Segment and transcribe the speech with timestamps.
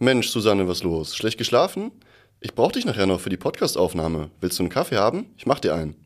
[0.00, 1.16] Mensch, Susanne, was los?
[1.16, 1.90] Schlecht geschlafen?
[2.40, 4.30] Ich brauche dich nachher noch für die Podcastaufnahme.
[4.40, 5.34] Willst du einen Kaffee haben?
[5.36, 5.96] Ich mach dir einen.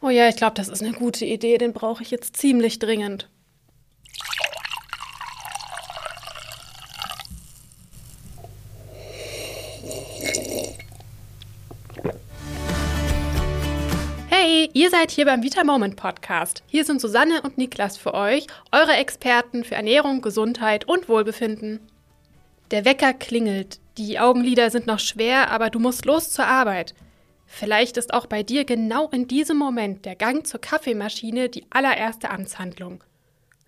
[0.00, 1.58] Oh ja, ich glaube, das ist eine gute Idee.
[1.58, 3.28] Den brauche ich jetzt ziemlich dringend.
[14.30, 16.62] Hey, ihr seid hier beim Vita Moment Podcast.
[16.66, 21.80] Hier sind Susanne und Niklas für euch, eure Experten für Ernährung, Gesundheit und Wohlbefinden.
[22.70, 26.94] Der Wecker klingelt, die Augenlider sind noch schwer, aber du musst los zur Arbeit.
[27.46, 32.30] Vielleicht ist auch bei dir genau in diesem Moment der Gang zur Kaffeemaschine die allererste
[32.30, 33.04] Amtshandlung.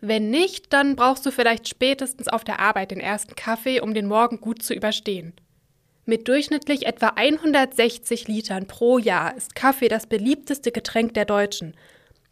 [0.01, 4.07] Wenn nicht, dann brauchst du vielleicht spätestens auf der Arbeit den ersten Kaffee, um den
[4.07, 5.35] Morgen gut zu überstehen.
[6.05, 11.75] Mit durchschnittlich etwa 160 Litern pro Jahr ist Kaffee das beliebteste Getränk der Deutschen.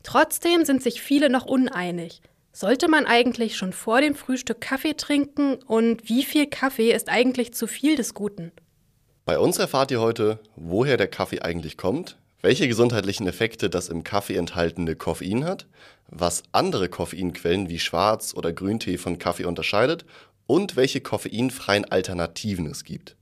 [0.03, 2.21] Trotzdem sind sich viele noch uneinig.
[2.57, 7.53] Sollte man eigentlich schon vor dem Frühstück Kaffee trinken und wie viel Kaffee ist eigentlich
[7.53, 8.53] zu viel des Guten?
[9.25, 14.05] Bei uns erfahrt ihr heute, woher der Kaffee eigentlich kommt, welche gesundheitlichen Effekte das im
[14.05, 15.67] Kaffee enthaltene Koffein hat,
[16.07, 20.05] was andere Koffeinquellen wie Schwarz- oder Grüntee von Kaffee unterscheidet
[20.47, 23.17] und welche koffeinfreien Alternativen es gibt.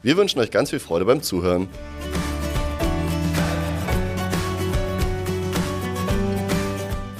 [0.00, 1.68] Wir wünschen euch ganz viel Freude beim Zuhören.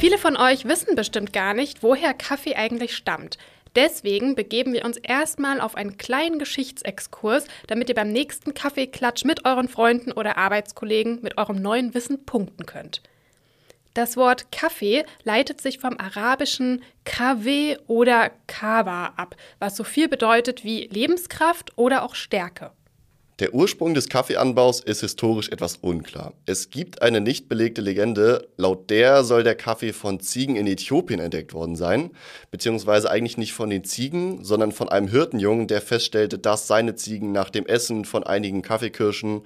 [0.08, 3.36] Viele von euch wissen bestimmt gar nicht, woher Kaffee eigentlich stammt.
[3.76, 9.44] Deswegen begeben wir uns erstmal auf einen kleinen Geschichtsexkurs, damit ihr beim nächsten Kaffeeklatsch mit
[9.44, 13.02] euren Freunden oder Arbeitskollegen mit eurem neuen Wissen punkten könnt.
[13.92, 20.64] Das Wort Kaffee leitet sich vom arabischen Kave oder Kawa ab, was so viel bedeutet
[20.64, 22.70] wie Lebenskraft oder auch Stärke.
[23.38, 26.32] Der Ursprung des Kaffeeanbaus ist historisch etwas unklar.
[26.44, 31.20] Es gibt eine nicht belegte Legende, laut der soll der Kaffee von Ziegen in Äthiopien
[31.20, 32.10] entdeckt worden sein,
[32.50, 37.30] beziehungsweise eigentlich nicht von den Ziegen, sondern von einem Hirtenjungen, der feststellte, dass seine Ziegen
[37.30, 39.42] nach dem Essen von einigen Kaffeekirschen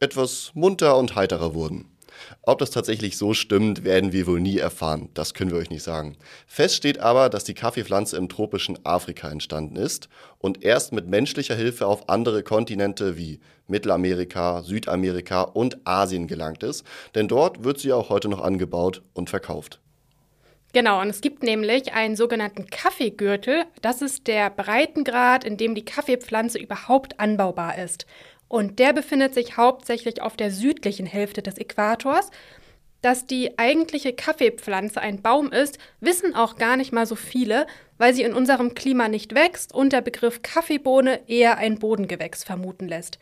[0.00, 1.93] etwas munter und heiterer wurden.
[2.42, 5.08] Ob das tatsächlich so stimmt, werden wir wohl nie erfahren.
[5.14, 6.16] Das können wir euch nicht sagen.
[6.46, 10.08] Fest steht aber, dass die Kaffeepflanze im tropischen Afrika entstanden ist
[10.38, 16.84] und erst mit menschlicher Hilfe auf andere Kontinente wie Mittelamerika, Südamerika und Asien gelangt ist,
[17.14, 19.80] denn dort wird sie auch heute noch angebaut und verkauft.
[20.74, 23.64] Genau, und es gibt nämlich einen sogenannten Kaffeegürtel.
[23.80, 28.06] Das ist der Breitengrad, in dem die Kaffeepflanze überhaupt anbaubar ist.
[28.54, 32.30] Und der befindet sich hauptsächlich auf der südlichen Hälfte des Äquators.
[33.02, 37.66] Dass die eigentliche Kaffeepflanze ein Baum ist, wissen auch gar nicht mal so viele,
[37.98, 42.86] weil sie in unserem Klima nicht wächst und der Begriff Kaffeebohne eher ein Bodengewächs vermuten
[42.86, 43.18] lässt.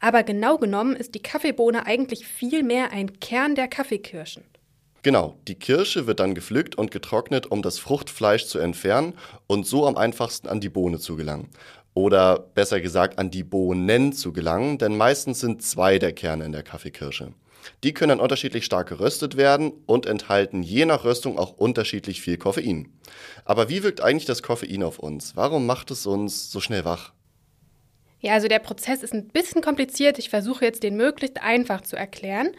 [0.00, 4.42] Aber genau genommen ist die Kaffeebohne eigentlich viel mehr ein Kern der Kaffeekirschen.
[5.04, 9.12] Genau, die Kirsche wird dann gepflückt und getrocknet, um das Fruchtfleisch zu entfernen
[9.46, 11.50] und so am einfachsten an die Bohne zu gelangen
[11.94, 16.52] oder besser gesagt an die Bohnen zu gelangen, denn meistens sind zwei der Kerne in
[16.52, 17.32] der Kaffeekirsche.
[17.82, 22.36] Die können dann unterschiedlich stark geröstet werden und enthalten je nach Röstung auch unterschiedlich viel
[22.36, 22.92] Koffein.
[23.44, 25.36] Aber wie wirkt eigentlich das Koffein auf uns?
[25.36, 27.12] Warum macht es uns so schnell wach?
[28.20, 30.18] Ja, also der Prozess ist ein bisschen kompliziert.
[30.18, 32.52] Ich versuche jetzt den möglichst einfach zu erklären.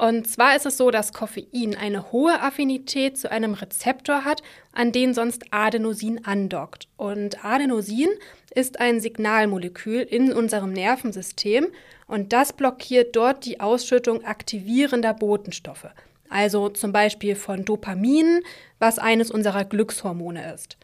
[0.00, 4.92] Und zwar ist es so, dass Koffein eine hohe Affinität zu einem Rezeptor hat, an
[4.92, 6.88] den sonst Adenosin andockt.
[6.96, 8.08] Und Adenosin
[8.54, 11.66] ist ein Signalmolekül in unserem Nervensystem
[12.06, 15.88] und das blockiert dort die Ausschüttung aktivierender Botenstoffe.
[16.30, 18.40] Also zum Beispiel von Dopamin,
[18.78, 20.78] was eines unserer Glückshormone ist.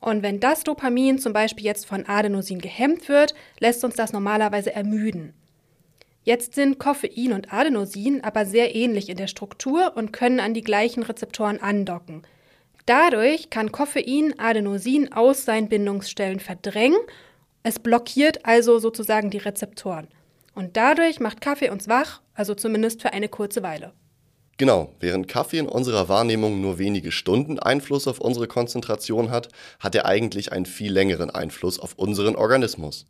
[0.00, 4.74] Und wenn das Dopamin zum Beispiel jetzt von Adenosin gehemmt wird, lässt uns das normalerweise
[4.74, 5.32] ermüden.
[6.28, 10.60] Jetzt sind Koffein und Adenosin aber sehr ähnlich in der Struktur und können an die
[10.60, 12.20] gleichen Rezeptoren andocken.
[12.84, 17.00] Dadurch kann Koffein Adenosin aus seinen Bindungsstellen verdrängen.
[17.62, 20.06] Es blockiert also sozusagen die Rezeptoren.
[20.54, 23.94] Und dadurch macht Kaffee uns wach, also zumindest für eine kurze Weile.
[24.58, 29.48] Genau, während Kaffee in unserer Wahrnehmung nur wenige Stunden Einfluss auf unsere Konzentration hat,
[29.80, 33.06] hat er eigentlich einen viel längeren Einfluss auf unseren Organismus.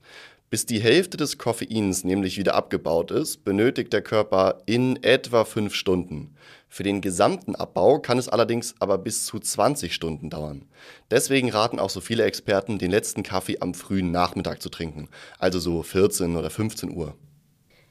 [0.51, 5.75] Bis die Hälfte des Koffeins nämlich wieder abgebaut ist, benötigt der Körper in etwa fünf
[5.75, 6.35] Stunden.
[6.71, 10.65] Für den gesamten Abbau kann es allerdings aber bis zu 20 Stunden dauern.
[11.11, 15.09] Deswegen raten auch so viele Experten, den letzten Kaffee am frühen Nachmittag zu trinken,
[15.39, 17.15] also so 14 oder 15 Uhr.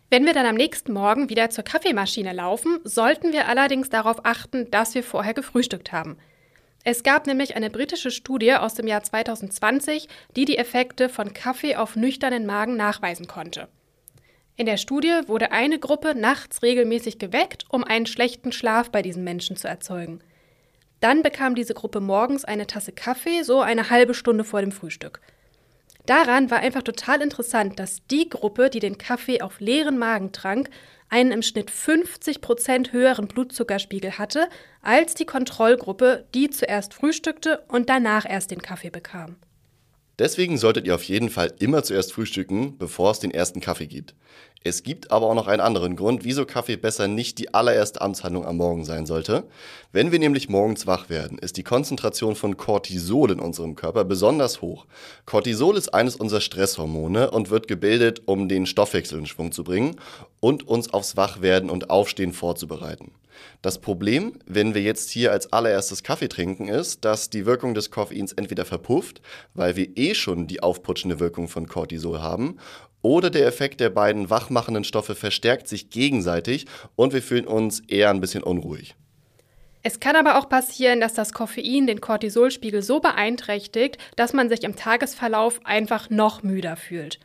[0.10, 4.72] Wenn wir dann am nächsten Morgen wieder zur Kaffeemaschine laufen, sollten wir allerdings darauf achten,
[4.72, 6.18] dass wir vorher gefrühstückt haben.
[6.90, 10.08] Es gab nämlich eine britische Studie aus dem Jahr 2020,
[10.38, 13.68] die die Effekte von Kaffee auf nüchternen Magen nachweisen konnte.
[14.56, 19.26] In der Studie wurde eine Gruppe nachts regelmäßig geweckt, um einen schlechten Schlaf bei diesen
[19.26, 20.22] Menschen zu erzeugen.
[21.02, 25.20] Dann bekam diese Gruppe morgens eine Tasse Kaffee, so eine halbe Stunde vor dem Frühstück.
[26.06, 30.70] Daran war einfach total interessant, dass die Gruppe, die den Kaffee auf leeren Magen trank,
[31.10, 34.50] einen im Schnitt 50 Prozent höheren Blutzuckerspiegel hatte
[34.82, 39.38] als die Kontrollgruppe, die zuerst frühstückte und danach erst den Kaffee bekam.
[40.20, 44.16] Deswegen solltet ihr auf jeden Fall immer zuerst frühstücken, bevor es den ersten Kaffee gibt.
[44.64, 48.46] Es gibt aber auch noch einen anderen Grund, wieso Kaffee besser nicht die allererste Amtshandlung
[48.46, 49.44] am Morgen sein sollte.
[49.92, 54.62] Wenn wir nämlich morgens wach werden, ist die Konzentration von Cortisol in unserem Körper besonders
[54.62, 54.86] hoch.
[55.26, 59.96] Cortisol ist eines unserer Stresshormone und wird gebildet, um den Stoffwechsel in Schwung zu bringen
[60.40, 63.12] und uns aufs Wachwerden und Aufstehen vorzubereiten.
[63.62, 67.92] Das Problem, wenn wir jetzt hier als allererstes Kaffee trinken, ist, dass die Wirkung des
[67.92, 69.22] Koffeins entweder verpufft,
[69.54, 72.58] weil wir eh schon die aufputschende Wirkung von Cortisol haben,
[73.02, 76.66] oder der Effekt der beiden wachmachenden Stoffe verstärkt sich gegenseitig
[76.96, 78.96] und wir fühlen uns eher ein bisschen unruhig.
[79.84, 84.64] Es kann aber auch passieren, dass das Koffein den Cortisolspiegel so beeinträchtigt, dass man sich
[84.64, 87.20] im Tagesverlauf einfach noch müder fühlt.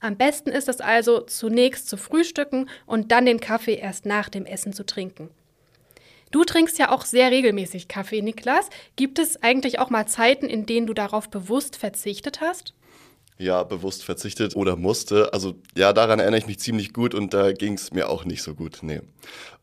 [0.00, 4.44] Am besten ist es also, zunächst zu frühstücken und dann den Kaffee erst nach dem
[4.44, 5.30] Essen zu trinken.
[6.32, 8.68] Du trinkst ja auch sehr regelmäßig Kaffee, Niklas.
[8.96, 12.74] Gibt es eigentlich auch mal Zeiten, in denen du darauf bewusst verzichtet hast?
[13.38, 15.32] Ja, bewusst verzichtet oder musste.
[15.32, 18.42] Also ja, daran erinnere ich mich ziemlich gut und da ging es mir auch nicht
[18.42, 18.78] so gut.
[18.82, 19.00] Nee.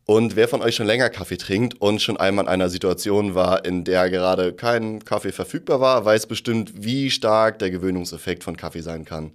[0.06, 3.64] Und wer von euch schon länger Kaffee trinkt und schon einmal in einer Situation war,
[3.64, 8.80] in der gerade kein Kaffee verfügbar war, weiß bestimmt, wie stark der Gewöhnungseffekt von Kaffee
[8.80, 9.30] sein kann.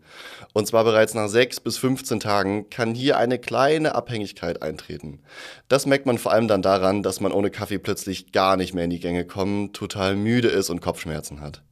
[0.52, 5.22] Und zwar bereits nach 6 bis 15 Tagen kann hier eine kleine Abhängigkeit eintreten.
[5.70, 8.84] Das merkt man vor allem dann daran, dass man ohne Kaffee plötzlich gar nicht mehr
[8.84, 11.64] in die Gänge kommt, total müde ist und Kopfschmerzen hat.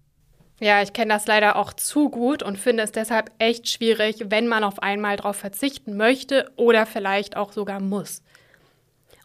[0.60, 4.48] Ja, ich kenne das leider auch zu gut und finde es deshalb echt schwierig, wenn
[4.48, 8.22] man auf einmal darauf verzichten möchte oder vielleicht auch sogar muss.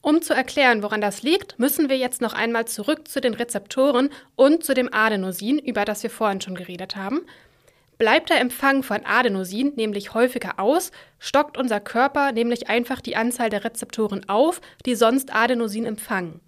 [0.01, 4.11] Um zu erklären, woran das liegt, müssen wir jetzt noch einmal zurück zu den Rezeptoren
[4.37, 7.21] und zu dem Adenosin, über das wir vorhin schon geredet haben.
[7.99, 13.51] Bleibt der Empfang von Adenosin nämlich häufiger aus, stockt unser Körper nämlich einfach die Anzahl
[13.51, 16.41] der Rezeptoren auf, die sonst Adenosin empfangen.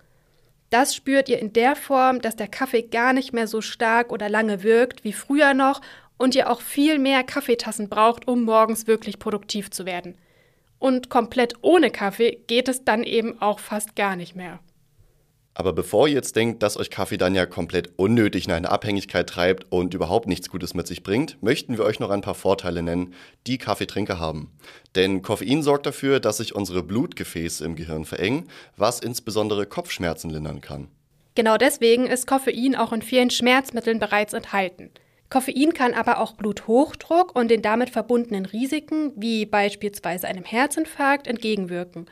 [0.71, 4.29] Das spürt ihr in der Form, dass der Kaffee gar nicht mehr so stark oder
[4.29, 5.81] lange wirkt wie früher noch
[6.17, 10.17] und ihr auch viel mehr Kaffeetassen braucht, um morgens wirklich produktiv zu werden.
[10.79, 14.61] Und komplett ohne Kaffee geht es dann eben auch fast gar nicht mehr.
[15.53, 19.29] Aber bevor ihr jetzt denkt, dass euch Kaffee dann ja komplett unnötig in eine Abhängigkeit
[19.29, 22.83] treibt und überhaupt nichts Gutes mit sich bringt, möchten wir euch noch ein paar Vorteile
[22.83, 23.15] nennen,
[23.47, 24.53] die Kaffeetrinker haben.
[24.95, 30.61] Denn Koffein sorgt dafür, dass sich unsere Blutgefäße im Gehirn verengen, was insbesondere Kopfschmerzen lindern
[30.61, 30.89] kann.
[31.35, 34.91] Genau deswegen ist Koffein auch in vielen Schmerzmitteln bereits enthalten.
[35.31, 42.07] Koffein kann aber auch Bluthochdruck und den damit verbundenen Risiken, wie beispielsweise einem Herzinfarkt, entgegenwirken.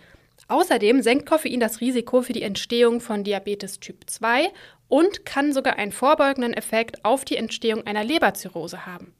[0.49, 4.51] Außerdem senkt Koffein das Risiko für die Entstehung von Diabetes Typ 2
[4.89, 9.13] und kann sogar einen vorbeugenden Effekt auf die Entstehung einer Leberzirrhose haben.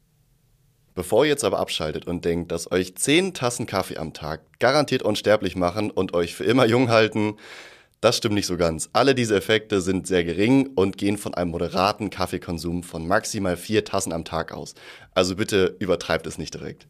[0.95, 5.03] Bevor ihr jetzt aber abschaltet und denkt, dass euch 10 Tassen Kaffee am Tag garantiert
[5.03, 7.37] unsterblich machen und euch für immer jung halten,
[8.01, 8.89] das stimmt nicht so ganz.
[8.93, 13.85] Alle diese Effekte sind sehr gering und gehen von einem moderaten Kaffeekonsum von maximal vier
[13.85, 14.73] Tassen am Tag aus.
[15.13, 16.87] Also bitte übertreibt es nicht direkt.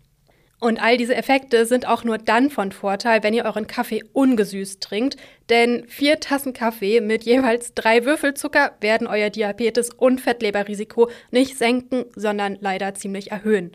[0.59, 4.81] Und all diese Effekte sind auch nur dann von Vorteil, wenn ihr euren Kaffee ungesüßt
[4.81, 5.15] trinkt.
[5.49, 11.57] Denn vier Tassen Kaffee mit jeweils drei Würfel Zucker werden euer Diabetes- und Fettleberrisiko nicht
[11.57, 13.71] senken, sondern leider ziemlich erhöhen.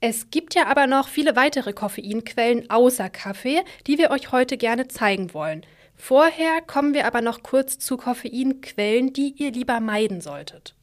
[0.00, 4.88] Es gibt ja aber noch viele weitere Koffeinquellen außer Kaffee, die wir euch heute gerne
[4.88, 5.64] zeigen wollen.
[5.96, 10.74] Vorher kommen wir aber noch kurz zu Koffeinquellen, die ihr lieber meiden solltet.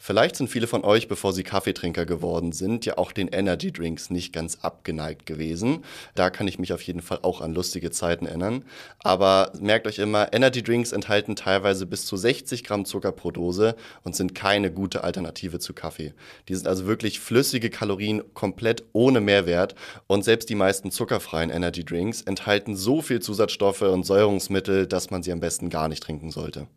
[0.00, 4.10] Vielleicht sind viele von euch, bevor sie Kaffeetrinker geworden sind, ja auch den Energy Drinks
[4.10, 5.84] nicht ganz abgeneigt gewesen.
[6.14, 8.64] Da kann ich mich auf jeden Fall auch an lustige Zeiten erinnern.
[9.00, 13.74] Aber merkt euch immer, Energy Drinks enthalten teilweise bis zu 60 Gramm Zucker pro Dose
[14.04, 16.14] und sind keine gute Alternative zu Kaffee.
[16.48, 19.74] Die sind also wirklich flüssige Kalorien komplett ohne Mehrwert
[20.06, 25.24] und selbst die meisten zuckerfreien Energy Drinks enthalten so viel Zusatzstoffe und Säurungsmittel, dass man
[25.24, 26.68] sie am besten gar nicht trinken sollte.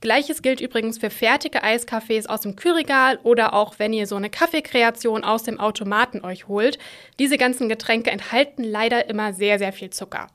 [0.00, 4.30] Gleiches gilt übrigens für fertige Eiskaffees aus dem Kühlregal oder auch wenn ihr so eine
[4.30, 6.78] Kaffeekreation aus dem Automaten euch holt.
[7.18, 10.28] Diese ganzen Getränke enthalten leider immer sehr, sehr viel Zucker.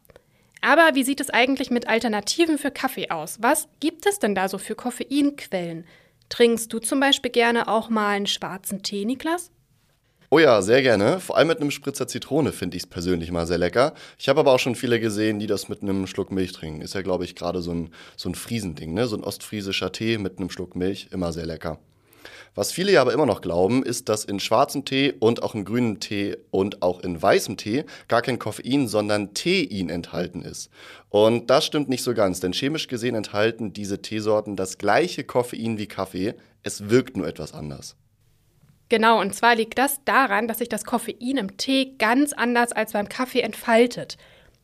[0.60, 3.38] Aber wie sieht es eigentlich mit Alternativen für Kaffee aus?
[3.42, 5.86] Was gibt es denn da so für Koffeinquellen?
[6.28, 9.53] Trinkst du zum Beispiel gerne auch mal einen schwarzen Tee, Niklas?
[10.34, 11.20] Oh ja, sehr gerne.
[11.20, 13.94] Vor allem mit einem Spritzer Zitrone finde ich es persönlich mal sehr lecker.
[14.18, 16.82] Ich habe aber auch schon viele gesehen, die das mit einem Schluck Milch trinken.
[16.82, 19.06] Ist ja, glaube ich, gerade so ein, so ein Friesending, ne?
[19.06, 21.78] So ein ostfriesischer Tee mit einem Schluck Milch, immer sehr lecker.
[22.56, 25.66] Was viele ja aber immer noch glauben, ist, dass in schwarzem Tee und auch in
[25.66, 30.72] grünem Tee und auch in weißem Tee gar kein Koffein, sondern Tein enthalten ist.
[31.10, 35.78] Und das stimmt nicht so ganz, denn chemisch gesehen enthalten diese Teesorten das gleiche Koffein
[35.78, 37.98] wie Kaffee, es wirkt nur etwas anders.
[38.94, 42.94] Genau, und zwar liegt das daran, dass sich das Koffein im Tee ganz anders als
[42.94, 44.18] beim Kaffee entfaltet.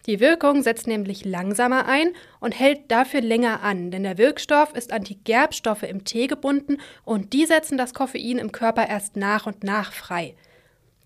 [0.06, 4.94] Die Wirkung setzt nämlich langsamer ein und hält dafür länger an, denn der Wirkstoff ist
[4.94, 9.48] an die Gerbstoffe im Tee gebunden und die setzen das Koffein im Körper erst nach
[9.48, 10.36] und nach frei.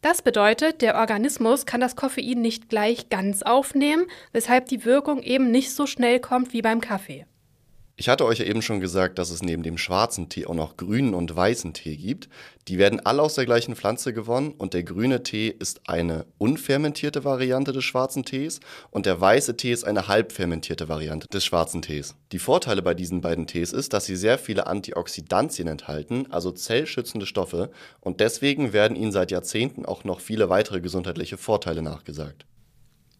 [0.01, 5.49] Das bedeutet, der Organismus kann das Koffein nicht gleich ganz aufnehmen, weshalb die Wirkung eben
[5.49, 7.25] nicht so schnell kommt wie beim Kaffee.
[7.95, 10.77] Ich hatte euch ja eben schon gesagt, dass es neben dem schwarzen Tee auch noch
[10.77, 12.27] grünen und weißen Tee gibt.
[12.67, 17.23] Die werden alle aus der gleichen Pflanze gewonnen und der grüne Tee ist eine unfermentierte
[17.23, 22.15] Variante des schwarzen Tees und der weiße Tee ist eine halbfermentierte Variante des schwarzen Tees.
[22.31, 27.27] Die Vorteile bei diesen beiden Tees ist, dass sie sehr viele Antioxidantien enthalten, also zellschützende
[27.27, 27.69] Stoffe
[27.99, 32.47] und deswegen werden ihnen seit Jahrzehnten auch noch viele weitere gesundheitliche Vorteile nachgesagt.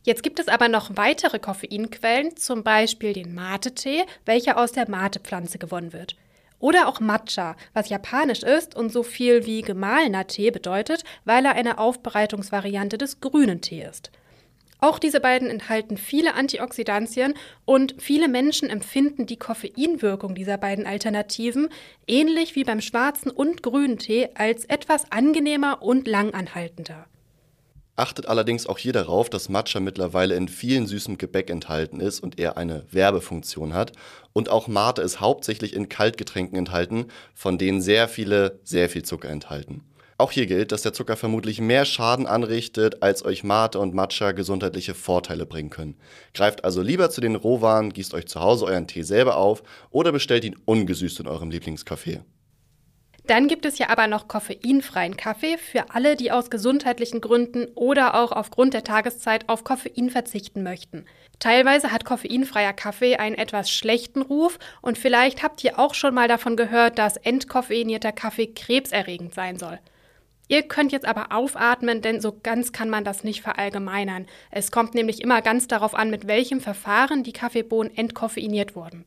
[0.04, 5.58] Jetzt gibt es aber noch weitere Koffeinquellen, zum Beispiel den Mate-Tee, welcher aus der Mate-Pflanze
[5.58, 6.18] gewonnen wird.
[6.60, 11.54] Oder auch Matcha, was japanisch ist und so viel wie gemahlener Tee bedeutet, weil er
[11.54, 14.12] eine Aufbereitungsvariante des grünen Tee ist.
[14.80, 21.70] Auch diese beiden enthalten viele Antioxidantien und viele Menschen empfinden die Koffeinwirkung dieser beiden Alternativen
[22.06, 27.06] ähnlich wie beim schwarzen und grünen Tee als etwas angenehmer und langanhaltender.
[27.96, 32.40] Achtet allerdings auch hier darauf, dass Matcha mittlerweile in vielen süßem Gebäck enthalten ist und
[32.40, 33.92] eher eine Werbefunktion hat.
[34.34, 39.30] Und auch Mate ist hauptsächlich in Kaltgetränken enthalten, von denen sehr viele sehr viel Zucker
[39.30, 39.84] enthalten.
[40.18, 44.32] Auch hier gilt, dass der Zucker vermutlich mehr Schaden anrichtet, als euch Mate und Matcha
[44.32, 45.96] gesundheitliche Vorteile bringen können.
[46.34, 50.12] Greift also lieber zu den Rohwaren, gießt euch zu Hause euren Tee selber auf oder
[50.12, 52.22] bestellt ihn ungesüßt in eurem Lieblingscafé.
[53.26, 58.16] Dann gibt es ja aber noch koffeinfreien Kaffee für alle, die aus gesundheitlichen Gründen oder
[58.16, 61.06] auch aufgrund der Tageszeit auf Koffein verzichten möchten.
[61.40, 66.28] Teilweise hat koffeinfreier Kaffee einen etwas schlechten Ruf und vielleicht habt ihr auch schon mal
[66.28, 69.80] davon gehört, dass entkoffeinierter Kaffee krebserregend sein soll.
[70.50, 74.28] Ihr könnt jetzt aber aufatmen, denn so ganz kann man das nicht verallgemeinern.
[74.52, 79.06] Es kommt nämlich immer ganz darauf an, mit welchem Verfahren die Kaffeebohnen entkoffeiniert wurden.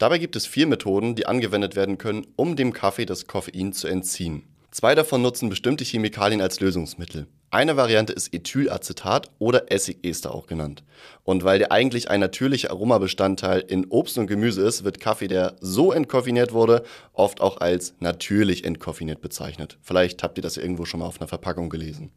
[0.00, 3.86] Dabei gibt es vier Methoden, die angewendet werden können, um dem Kaffee das Koffein zu
[3.86, 4.44] entziehen.
[4.70, 7.26] Zwei davon nutzen bestimmte Chemikalien als Lösungsmittel.
[7.50, 10.84] Eine Variante ist Ethylacetat oder Essigester auch genannt.
[11.22, 15.56] Und weil der eigentlich ein natürlicher Aromabestandteil in Obst und Gemüse ist, wird Kaffee, der
[15.60, 19.76] so entkoffiniert wurde, oft auch als natürlich entkoffiniert bezeichnet.
[19.82, 22.10] Vielleicht habt ihr das irgendwo schon mal auf einer Verpackung gelesen.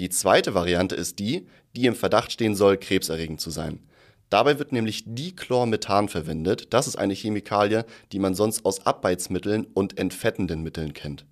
[0.00, 3.84] Die zweite Variante ist die, die im Verdacht stehen soll, krebserregend zu sein.
[4.30, 6.72] Dabei wird nämlich Dichlormethan verwendet.
[6.74, 11.24] Das ist eine Chemikalie, die man sonst aus Abbeizmitteln und entfettenden Mitteln kennt.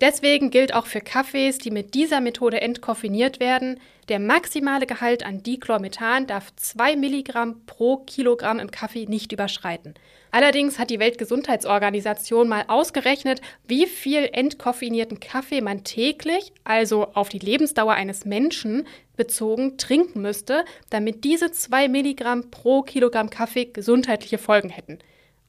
[0.00, 5.42] Deswegen gilt auch für Kaffees, die mit dieser Methode entkoffiniert werden, der maximale Gehalt an
[5.42, 9.94] Dichlormethan darf 2 Milligramm pro Kilogramm im Kaffee nicht überschreiten.
[10.30, 17.38] Allerdings hat die Weltgesundheitsorganisation mal ausgerechnet, wie viel entkoffinierten Kaffee man täglich, also auf die
[17.38, 18.86] Lebensdauer eines Menschen
[19.16, 25.00] bezogen, trinken müsste, damit diese 2 Milligramm pro Kilogramm Kaffee gesundheitliche Folgen hätten.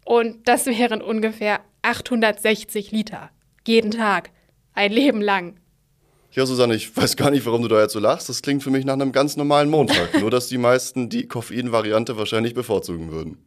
[0.04, 3.30] Und das wären ungefähr 860 Liter.
[3.66, 4.32] Jeden Tag.
[4.80, 5.60] Ein Leben lang.
[6.32, 8.30] Ja, Susanne, ich weiß gar nicht, warum du da jetzt so lachst.
[8.30, 10.14] Das klingt für mich nach einem ganz normalen Montag.
[10.22, 13.40] Nur, dass die meisten die Koffein-Variante wahrscheinlich bevorzugen würden.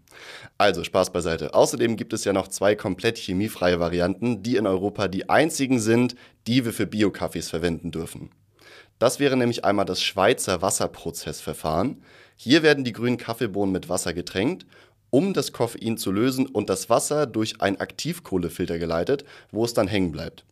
[0.58, 1.54] Also, Spaß beiseite.
[1.54, 6.16] Außerdem gibt es ja noch zwei komplett chemiefreie Varianten, die in Europa die einzigen sind,
[6.46, 8.28] die wir für Bio-Kaffees verwenden dürfen.
[8.98, 12.04] Das wäre nämlich einmal das Schweizer Wasserprozessverfahren.
[12.36, 14.66] Hier werden die grünen Kaffeebohnen mit Wasser getränkt
[15.14, 19.86] um das Koffein zu lösen und das Wasser durch einen Aktivkohlefilter geleitet, wo es dann
[19.86, 20.46] hängen bleibt.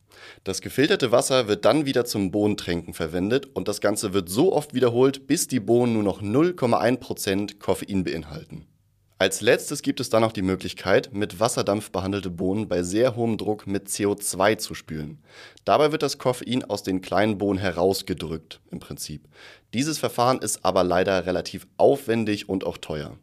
[0.45, 4.75] Das gefilterte Wasser wird dann wieder zum Bohnentränken verwendet und das Ganze wird so oft
[4.75, 8.67] wiederholt, bis die Bohnen nur noch 0,1% Koffein beinhalten.
[9.21, 13.37] Als letztes gibt es dann noch die Möglichkeit, mit Wasserdampf behandelte Bohnen bei sehr hohem
[13.37, 15.23] Druck mit CO2 zu spülen.
[15.67, 19.29] Dabei wird das Koffein aus den kleinen Bohnen herausgedrückt, im Prinzip.
[19.75, 23.19] Dieses Verfahren ist aber leider relativ aufwendig und auch teuer.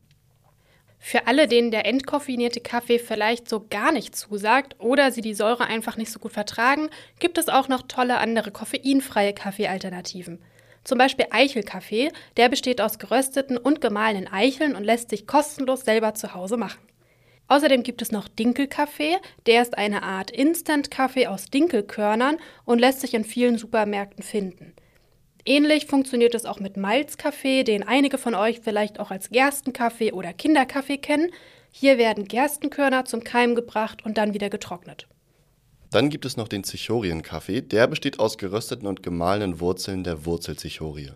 [1.00, 5.66] Für alle, denen der entkoffinierte Kaffee vielleicht so gar nicht zusagt oder sie die Säure
[5.66, 6.90] einfach nicht so gut vertragen,
[7.20, 10.40] gibt es auch noch tolle andere koffeinfreie Kaffeealternativen.
[10.84, 16.14] Zum Beispiel Eichelkaffee, der besteht aus gerösteten und gemahlenen Eicheln und lässt sich kostenlos selber
[16.14, 16.80] zu Hause machen.
[17.50, 23.14] Außerdem gibt es noch Dinkelkaffee, der ist eine Art Instant-Kaffee aus Dinkelkörnern und lässt sich
[23.14, 24.74] in vielen Supermärkten finden.
[25.48, 30.34] Ähnlich funktioniert es auch mit Malzkaffee, den einige von euch vielleicht auch als Gerstenkaffee oder
[30.34, 31.32] Kinderkaffee kennen.
[31.72, 35.08] Hier werden Gerstenkörner zum Keim gebracht und dann wieder getrocknet.
[35.90, 37.62] Dann gibt es noch den Zichorienkaffee.
[37.62, 41.12] Der besteht aus gerösteten und gemahlenen Wurzeln der Wurzelzichorie.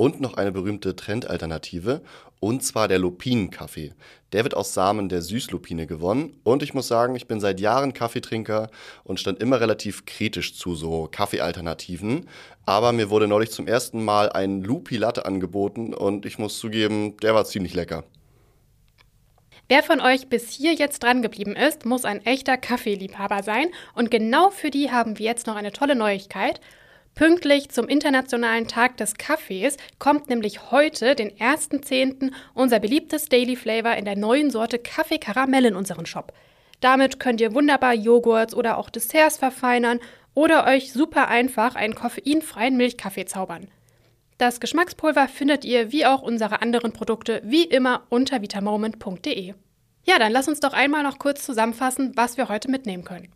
[0.00, 2.00] Und noch eine berühmte Trendalternative,
[2.40, 3.92] und zwar der Lupinenkaffee.
[4.32, 7.92] Der wird aus Samen der Süßlupine gewonnen und ich muss sagen, ich bin seit Jahren
[7.92, 8.70] Kaffeetrinker
[9.04, 12.30] und stand immer relativ kritisch zu so Kaffeealternativen,
[12.64, 17.18] aber mir wurde neulich zum ersten Mal ein Lupi Latte angeboten und ich muss zugeben,
[17.18, 18.04] der war ziemlich lecker.
[19.68, 23.66] Wer von euch bis hier jetzt dran geblieben ist, muss ein echter Kaffeeliebhaber sein.
[23.94, 26.60] Und genau für die haben wir jetzt noch eine tolle Neuigkeit.
[27.14, 33.94] Pünktlich zum Internationalen Tag des Kaffees kommt nämlich heute, den 1.10., unser beliebtes Daily Flavor
[33.94, 36.32] in der neuen Sorte Kaffee Karamell in unseren Shop.
[36.80, 40.00] Damit könnt ihr wunderbar Joghurts oder auch Desserts verfeinern
[40.34, 43.68] oder euch super einfach einen koffeinfreien Milchkaffee zaubern.
[44.38, 49.52] Das Geschmackspulver findet ihr wie auch unsere anderen Produkte wie immer unter vitamoment.de.
[50.06, 53.28] Ja, dann lass uns doch einmal noch kurz zusammenfassen, was wir heute mitnehmen können.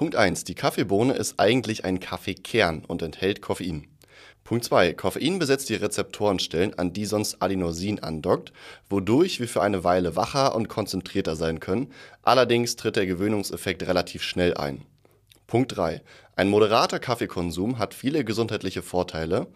[0.00, 0.44] Punkt 1.
[0.44, 3.86] Die Kaffeebohne ist eigentlich ein Kaffeekern und enthält Koffein.
[4.44, 4.94] Punkt 2.
[4.94, 8.54] Koffein besetzt die Rezeptorenstellen, an die sonst Adenosin andockt,
[8.88, 11.92] wodurch wir für eine Weile wacher und konzentrierter sein können.
[12.22, 14.86] Allerdings tritt der Gewöhnungseffekt relativ schnell ein.
[15.46, 16.00] Punkt 3.
[16.34, 19.48] Ein moderater Kaffeekonsum hat viele gesundheitliche Vorteile,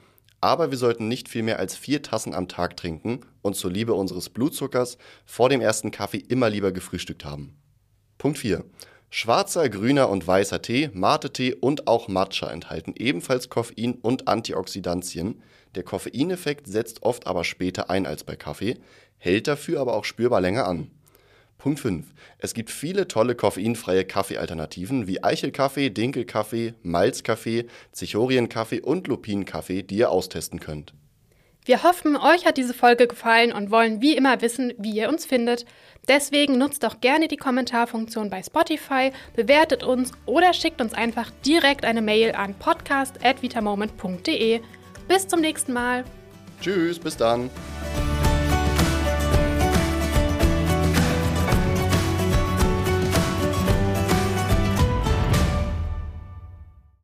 [0.42, 3.94] aber wir sollten nicht viel mehr als vier Tassen am Tag trinken und zur Liebe
[3.94, 7.56] unseres Blutzuckers vor dem ersten Kaffee immer lieber gefrühstückt haben.
[8.18, 8.62] Punkt 4.
[9.16, 15.40] Schwarzer, grüner und weißer Tee, Mate-Tee und auch Matcha enthalten ebenfalls Koffein und Antioxidantien.
[15.76, 18.76] Der Koffeineffekt setzt oft aber später ein als bei Kaffee,
[19.18, 20.90] hält dafür aber auch spürbar länger an.
[21.58, 22.12] Punkt 5.
[22.38, 30.10] Es gibt viele tolle koffeinfreie Kaffeealternativen wie Eichelkaffee, Dinkelkaffee, Malzkaffee, Zichorienkaffee und Lupinenkaffee, die ihr
[30.10, 30.92] austesten könnt.
[31.66, 35.24] Wir hoffen, euch hat diese Folge gefallen und wollen wie immer wissen, wie ihr uns
[35.24, 35.64] findet.
[36.06, 41.86] Deswegen nutzt doch gerne die Kommentarfunktion bei Spotify, bewertet uns oder schickt uns einfach direkt
[41.86, 44.60] eine Mail an podcast@vitamoment.de.
[45.08, 46.04] Bis zum nächsten Mal.
[46.60, 47.48] Tschüss, bis dann.